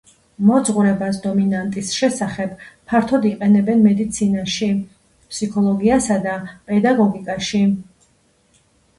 [0.49, 2.63] მოძღვრებას დომინანტის შესახებ
[2.93, 4.69] ფართოდ იყენებენ მედიცინაში,
[5.33, 6.33] ფსიქოლოგიასა და
[6.71, 7.61] პედაგოგიკაში.